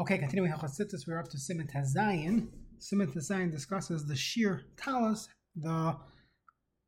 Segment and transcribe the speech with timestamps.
[0.00, 2.48] Okay, continuing Hachasitis, we're up to Siman Tazayin.
[2.78, 5.94] Siman Tazayin discusses the sheer talus, the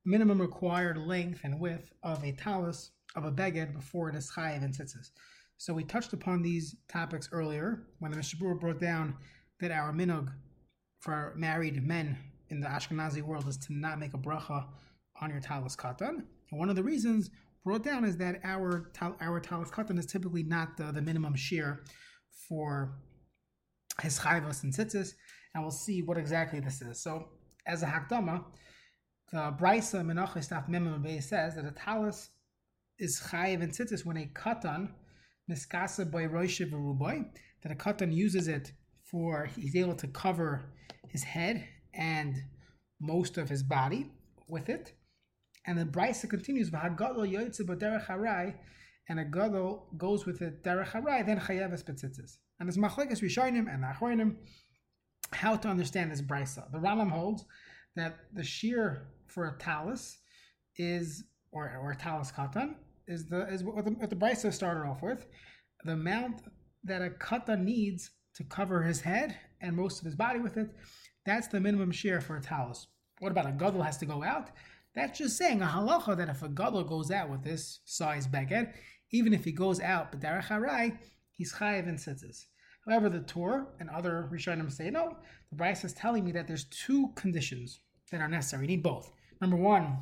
[0.07, 4.64] minimum required length and width of a talus of a beged before it is chayiv
[4.64, 5.10] and tzitzis.
[5.58, 9.15] So we touched upon these topics earlier when the Mishabur brought down
[9.61, 10.31] that our minog
[11.01, 12.17] for married men
[12.49, 14.65] in the Ashkenazi world is to not make a bracha
[15.21, 16.23] on your talus katan.
[16.51, 17.29] And one of the reasons
[17.63, 18.91] brought down is that our
[19.21, 21.85] our talus katan is typically not the, the minimum shear
[22.49, 22.99] for
[24.01, 25.12] his chayvos and tzitzis,
[25.55, 27.02] and we'll see what exactly this is.
[27.02, 27.29] So,
[27.66, 28.45] as a hakdama,
[29.30, 32.30] the Brisa Menachos Daf Mem says that a talus
[32.98, 34.91] is chayiv and tzitzis when a katan
[35.51, 37.25] miskasa by roishiv ruboy
[37.62, 38.73] that a katan uses it
[39.05, 40.73] for he's able to cover
[41.09, 42.37] his head and
[43.01, 44.11] most of his body
[44.48, 44.92] with it.
[45.67, 46.70] And the Brisa continues,
[49.12, 52.39] And a gadol goes with it derech harai, then chayeves betzitzis.
[52.59, 54.37] And it's machlekes rishonim and achronim
[55.33, 56.73] how to understand this brisa.
[56.73, 57.45] The Rambam holds
[57.95, 60.17] that the shear for a talus
[60.78, 65.03] is, or, or talus katan, is the is what the, what the brisa started off
[65.03, 65.27] with,
[65.84, 66.45] the amount
[66.83, 70.70] that a katan needs to cover his head and most of his body with it.
[71.27, 72.86] That's the minimum shear for a talus.
[73.19, 74.48] What about a gadol has to go out?
[74.95, 78.73] That's just saying a halacha that if a gadol goes out with this size beged,
[79.12, 80.98] even if he goes out b'derech harai,
[81.30, 82.46] he's chayiv and tzitzis.
[82.86, 85.16] However, the Torah and other Rishonim say no.
[85.50, 88.64] The Brisa is telling me that there's two conditions that are necessary.
[88.64, 89.12] You need both.
[89.40, 89.98] Number one,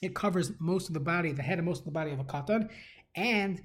[0.00, 2.24] it covers most of the body, the head and most of the body of a
[2.24, 2.68] katan,
[3.16, 3.62] and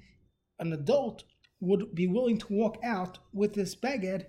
[0.58, 1.24] an adult
[1.60, 4.26] would be willing to walk out with this beged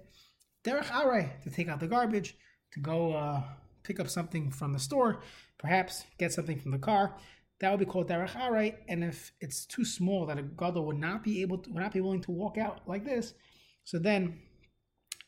[0.64, 2.36] derech aray to take out the garbage,
[2.74, 3.42] to go uh,
[3.84, 5.22] pick up something from the store,
[5.58, 7.16] perhaps get something from the car.
[7.62, 8.78] That would be called derech aray.
[8.88, 11.94] And if it's too small that a gadol would not be able to, would not
[11.94, 13.34] be willing to walk out like this,
[13.84, 14.40] so then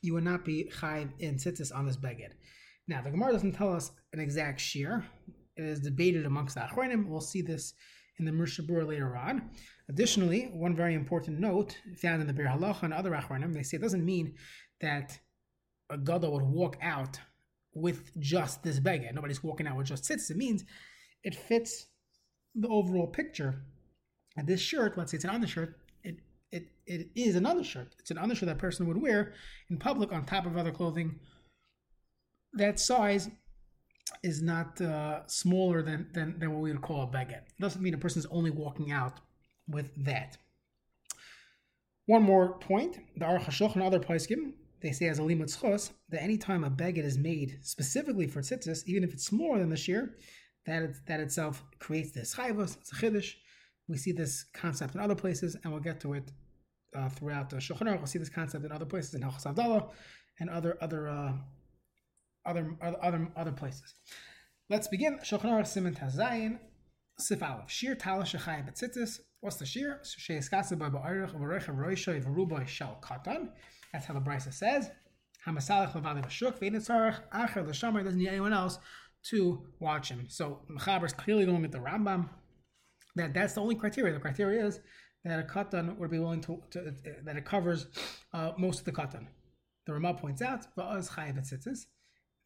[0.02, 2.32] you would not be chayv in tzitzis on this beged.
[2.88, 5.06] Now the Gemara doesn't tell us an exact shear.
[5.58, 7.08] It is debated amongst the achronim.
[7.08, 7.74] We'll see this
[8.18, 9.52] in the Mershabur later on.
[9.90, 13.78] Additionally, one very important note found in the Biur Halacha and other achronim, they say
[13.78, 14.36] it doesn't mean
[14.80, 15.20] that
[15.90, 17.20] a gadol would walk out
[17.74, 19.14] with just this beged.
[19.14, 20.32] Nobody's walking out with just tzitzis.
[20.32, 20.64] It means
[21.24, 21.88] it fits
[22.56, 23.64] the overall picture.
[24.38, 26.18] And this shirt, let's say it's an undershirt, it
[26.52, 27.96] it it is an undershirt.
[28.00, 29.34] It's an undershirt that person would wear
[29.70, 31.20] in public on top of other clothing.
[32.54, 33.30] That size
[34.24, 37.32] is not uh, smaller than, than than what we would call a beged.
[37.32, 39.20] It doesn't mean a person is only walking out
[39.68, 40.38] with that.
[42.06, 45.92] One more point: the Aruch HaShulchan and other poskim they say as a limud schos
[46.10, 49.78] that anytime a beged is made specifically for tzitzis, even if it's smaller than the
[49.78, 50.18] shear,
[50.66, 52.78] that it, that itself creates this chayvos.
[52.78, 53.34] It's a chiddush.
[53.88, 56.32] We see this concept in other places, and we'll get to it
[56.96, 57.98] uh, throughout the Shulchan Aruch.
[57.98, 59.90] We'll see this concept in other places in Hilchos Havdalah
[60.40, 61.34] and other other uh,
[62.46, 63.94] other other other places.
[64.70, 65.20] Let's begin.
[65.20, 66.60] Shulchan Aruch Siman Tazayin
[67.20, 69.20] Sif Aleph Shir Talash Shechayim Betzitzis.
[69.42, 70.00] What's the shir?
[70.04, 73.50] Sheiskasa by Ba'arich V'Recha Roisha V'Rubai Shal Katan.
[73.92, 74.92] That's how the Brisa says.
[75.46, 78.78] Hamasalach Levali V'Shuk V'Edin Tzarech Acher L'Shamar doesn't need anyone else
[79.30, 80.26] to watch him.
[80.30, 82.30] So Mechaber is clearly going with the Rambam
[83.16, 84.14] that that's the only criteria.
[84.14, 84.80] The criteria is
[85.24, 86.94] that a katan would be willing to, to
[87.24, 87.88] that it covers
[88.34, 89.28] uh, most of the katan.
[89.86, 91.86] The Ramah points out, "Va'az chayiv tzitzis."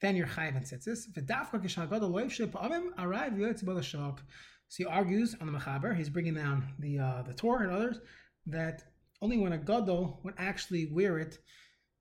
[0.02, 1.12] Then you're chayiv tzitzis.
[1.14, 4.20] V'dafka k'shagad loiv shepa'amim arrive yotz b'lashok.
[4.68, 5.96] So he argues on the Mechaber.
[5.96, 8.00] He's bringing down the uh, the Torah and others
[8.48, 8.84] that
[9.22, 11.38] only when a gadol would actually wear it,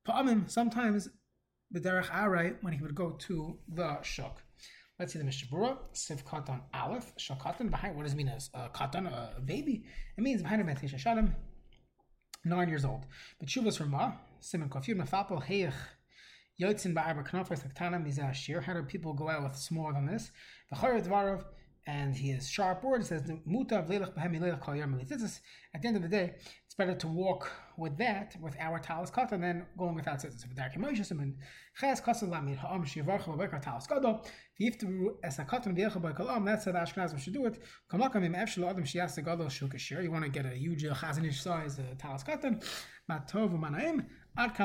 [0.09, 1.09] pa'amim sometimes
[1.75, 4.43] b'derech aray when he would go to the shuk.
[5.05, 8.69] Let's see the Mishabura, Siv Katan Aleph, Shakatan, behind what does it mean as uh,
[8.69, 9.85] Katan, a baby?
[10.17, 11.31] It means behind a Metisha Shadim,
[12.47, 13.05] nine years old.
[13.39, 15.75] But Shuvas Ramah, Simon Kofir, Mefapel, Heich,
[16.59, 18.63] Yotzin Ba'arba Knafar, Saktana, Mizashir.
[18.63, 20.31] How do people go out with smaller than this?
[20.71, 21.45] The Chayr Dvarov,
[21.87, 23.11] and he has sharp words.
[23.11, 24.75] It says, Lelach Kol
[25.75, 26.35] At the end of the day,
[26.65, 30.45] it's better to walk with that, with our talis katan, than going without tzitzis.
[31.11, 31.37] And.
[31.81, 32.27] That's the
[36.73, 37.59] Ashkenazim should do it.
[37.93, 37.99] You
[40.11, 42.63] want to get a huge Chazon Ish size uh, talis katan.
[44.37, 44.57] Ad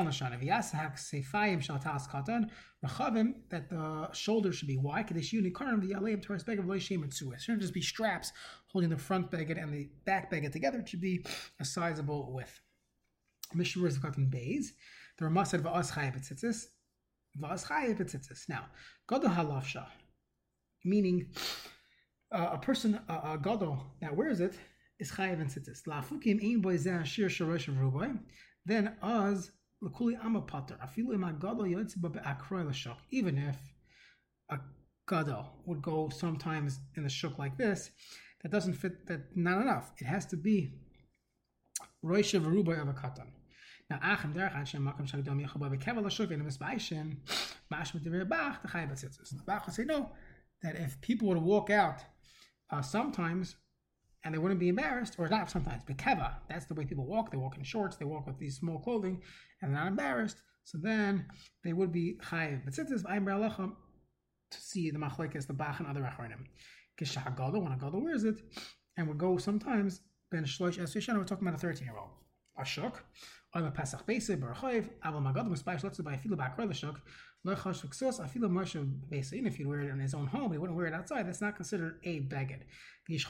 [3.50, 5.06] that the shoulders should be wide.
[5.06, 8.32] Kadesh v'loy shem It shouldn't just be straps
[8.66, 10.80] holding the front beged and the back beged together.
[10.80, 11.24] It should be
[11.60, 12.60] a sizable width.
[13.54, 14.72] Mishur is cotton bays.
[15.18, 16.66] The Ramah said va'as chayav etzitzis.
[17.38, 18.48] Va'as.
[18.48, 18.66] Now,
[19.08, 19.86] gadol halafsha,
[20.84, 21.28] meaning
[22.32, 24.58] uh, a person, uh, a gadol that wears it
[24.98, 25.82] is chayav etzitzis.
[25.86, 28.18] Lafukim ein boy zeh shir shorosh ruboy.
[28.66, 29.50] Then us
[29.82, 30.18] Even
[33.38, 33.56] if
[34.50, 34.58] a
[35.08, 37.90] gadol would go sometimes in the shuk like this,
[38.42, 39.06] that doesn't fit.
[39.06, 39.92] That not enough.
[39.98, 40.74] It has to be
[42.04, 43.28] roisha v'rubai of a katan.
[43.88, 47.16] Now, achem derech an shem makam shagdom yechaба bekevel l'shuk in the misbaishin
[47.70, 49.30] mash mit the bach the chay batzitzis.
[49.30, 50.10] The bach will say no.
[50.62, 52.04] That if people would walk out
[52.70, 53.56] uh, sometimes
[54.24, 57.30] and they wouldn't be embarrassed, or not sometimes, but keva, that's the way people walk.
[57.30, 59.22] They walk in shorts, they walk with these small clothing,
[59.62, 60.42] and they're not embarrassed.
[60.64, 61.26] So then
[61.64, 62.64] they would be chayiv.
[62.64, 66.46] But since I'm to see the machlekes, the bach, and other achronim.
[67.00, 68.36] Kishah gadol, when a gadol wears it,
[68.96, 70.00] and would go sometimes,
[70.30, 72.10] ben shloish esvishana, we're talking about a 13 year old.
[72.58, 73.04] A shuk,
[73.54, 76.56] or a pesach base, bar chayiv, aval magadol, mispaish, let's say by a filo back
[76.56, 77.00] the shuk,
[77.46, 79.32] lechash v'ksos, a filo moshe base.
[79.32, 81.40] Even if he'd wear it in his own home, he wouldn't wear it outside, that's
[81.40, 82.60] not considered a beged.
[83.08, 83.24] This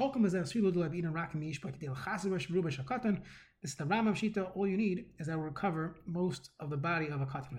[3.72, 4.56] is the Rambam Shita.
[4.56, 7.58] All you need is that will recover most of the body of a katan.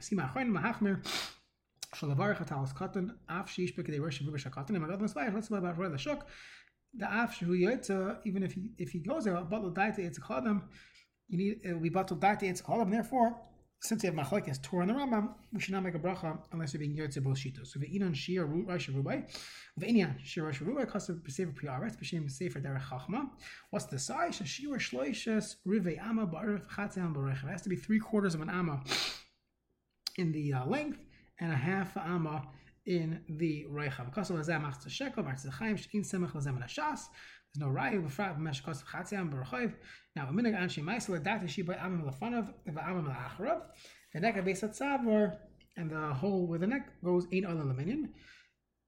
[6.93, 10.19] The af shu yotza, even if he if he goes there, but the daita it's
[10.19, 10.63] kadam,
[11.31, 12.91] you need it will be batal daita it's kadam.
[12.91, 13.35] Therefore,
[13.79, 16.73] since you have machlekes Torah and the Rambam, we should not make a bracha unless
[16.73, 17.67] you're being yotze both shitos.
[17.67, 19.23] So ve'inan shir rosh rubai,
[19.79, 23.29] ve'inyan shir rosh rubai kasav b'sefer priaretz b'shem b'sefer derech chachma.
[23.71, 24.35] What's the size?
[24.35, 27.45] Shir shloishes rivei ama ba'arif chatzam b'rechav.
[27.45, 28.83] It has to be three quarters of an ama
[30.17, 30.99] in the uh, length
[31.39, 32.49] and a half ama
[32.85, 34.13] in the reichav.
[37.53, 39.73] There's no rayu b'frat b'mesh kasav chatzam b'rechav.
[40.15, 43.61] Now, a minute anshi ma'isel data she by amim lefanav v'amim la'acharav.
[44.13, 45.37] The neck of base tzavor
[45.75, 48.13] and the hole where the neck goes in the minion.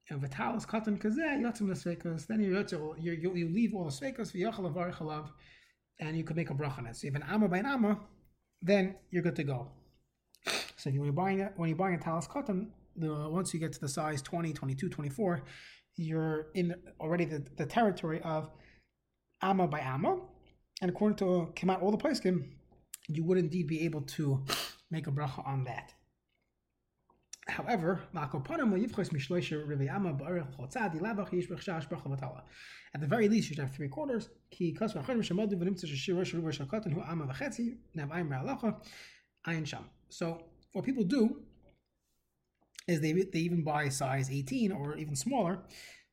[0.10, 2.26] And v'talis katan kazeh yotzim l'sveikas.
[2.28, 5.30] Then you yotzel, you you leave all the sveikas v'yachal avarich
[6.00, 6.96] and you could make a bracha on it.
[6.96, 8.00] So if an amma by an amma,
[8.62, 9.72] then you're good to go.
[10.78, 13.74] So when you're buying it, when you're buying a talis katan, the once you get
[13.74, 15.44] to the size 20, 22, 24,
[15.96, 18.50] you're in already the, the territory of
[19.42, 20.20] amma by amma
[20.82, 22.44] and according to Kemat all the Paiskim,
[23.08, 24.44] you would indeed be able to
[24.92, 25.94] make a bracha on that.
[27.48, 28.32] However, at
[33.02, 34.30] the very least, you should have three quarters.
[40.10, 41.42] So, what people do
[42.88, 45.64] is they, they even buy size 18 or even smaller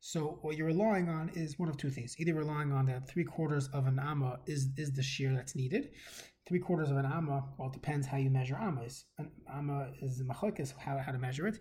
[0.01, 2.17] so what you're relying on is one of two things.
[2.19, 5.91] Either relying on that three quarters of an amma is, is the shear that's needed.
[6.49, 9.05] Three quarters of an amma, well, it depends how you measure ammas.
[9.19, 11.59] An amma is machlokes how, how to measure it.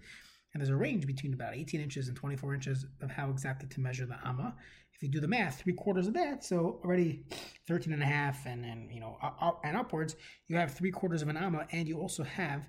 [0.53, 3.81] And there's a range between about 18 inches and 24 inches of how exactly to
[3.81, 4.55] measure the amma.
[4.93, 7.25] If you do the math, three quarters of that, so already
[7.67, 9.17] 13 and a half and, and you know,
[9.63, 10.15] and upwards,
[10.47, 12.67] you have three quarters of an amma, and you also have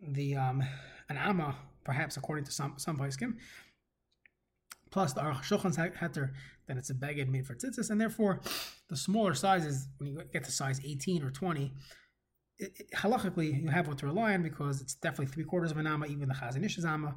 [0.00, 0.62] the um,
[1.08, 3.36] an amma, perhaps according to some some Vaiskim,
[4.90, 6.30] plus the Aruch Shulchan's heter,
[6.66, 8.40] then it's a beged made for tzitzis, and therefore
[8.88, 11.72] the smaller sizes, when you get to size 18 or 20,
[12.58, 15.76] it, it, halachically you have what to rely on because it's definitely three quarters of
[15.76, 17.16] an amma, even the Chazon Ish is amma,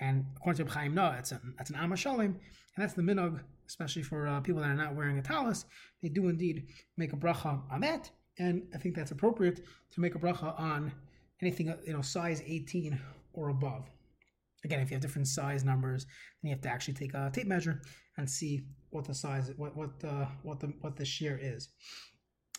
[0.00, 2.36] and according to Chaim Naeh, it's, a, it's an amma shalim, and
[2.76, 5.66] that's the minog, especially for uh, people that are not wearing a talis,
[6.02, 6.66] they do indeed
[6.96, 9.60] make a bracha on that, and I think that's appropriate
[9.92, 10.92] to make a bracha on
[11.42, 12.98] anything, you know, size 18
[13.32, 13.90] or above.
[14.64, 16.04] Again, if you have different size numbers,
[16.42, 17.80] then you have to actually take a tape measure
[18.18, 21.70] and see what the size, what what uh, what the what the shear is.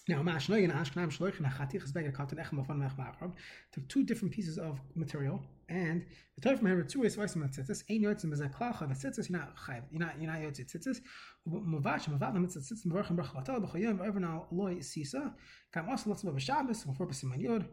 [0.07, 0.23] Now,
[3.71, 5.39] took two different pieces of material,
[5.69, 6.03] and
[6.35, 7.83] the Torah from here two ways tzitzis.
[7.89, 9.29] Ein yotzim is a the tzitzis.
[9.29, 9.83] You're not chayv.
[9.91, 11.01] You're not you're not yotzim tzitzis.
[11.47, 15.35] Mavash mavad lemitzvah tzitzis mevarchim bracha vatal b'chayim v'ever loy sisa.
[15.71, 17.67] Kam also lots of Shabbos before b'siman yod.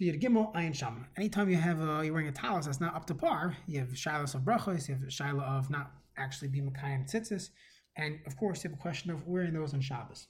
[0.00, 1.06] Gimel Ayin Sham.
[1.16, 3.88] Anytime you have a, you're wearing a talis that's not up to par, you have
[3.88, 7.48] shilas of brachos, you have shilah of not actually being Makayim tzitzis,
[7.96, 10.28] and of course you have a question of wearing those on Shabbos.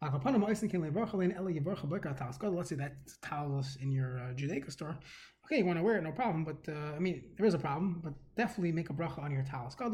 [0.00, 0.14] Let's
[2.68, 4.96] say that talis in your uh, Judaica store.
[5.50, 6.44] Okay, you want to wear it, no problem.
[6.44, 8.02] But uh, I mean, there is a problem.
[8.04, 9.74] But definitely make a bracha on your talis.
[9.80, 9.86] Now,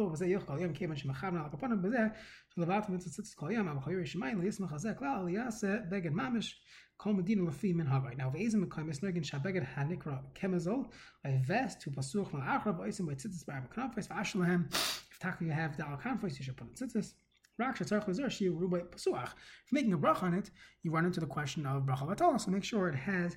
[15.29, 17.15] if you have the Al Kanfis, you should put in Tzitzis.
[17.57, 17.67] If
[19.73, 20.51] making a bracha on it,
[20.83, 23.37] you run into the question of bracha vatala, so make sure it has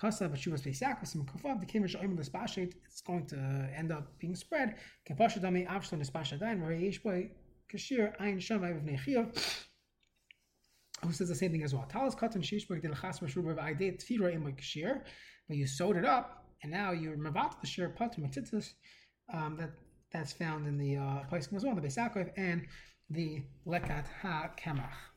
[0.00, 0.28] the
[2.86, 4.74] it's going to end up being spread.
[11.02, 11.86] Who says the same thing as well.
[11.90, 15.02] Talis katan shishbek de lachas mashruba v'aidei tfira im kashir,
[15.46, 18.72] but you sewed it up and now you're mavat the shir patim mitzitzis
[19.32, 19.70] um, that
[20.12, 22.66] that's found in the uh, as well, the Beisakov and
[23.10, 25.15] the lekat ha kamach.